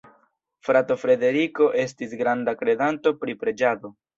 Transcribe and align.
Frato 0.67 0.95
Frederiko 1.01 1.69
estis 1.83 2.17
granda 2.25 2.59
kredanto 2.63 3.17
pri 3.23 3.41
preĝado. 3.45 3.97